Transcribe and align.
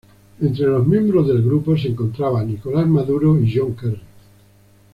Entre 0.41 0.65
los 0.65 0.87
miembros 0.87 1.27
del 1.27 1.43
grupo 1.43 1.77
se 1.77 1.89
encontraba 1.89 2.43
Nicolás 2.43 2.87
Maduro 2.87 3.39
y 3.39 3.55
John 3.55 3.75
Kerry. 3.75 4.01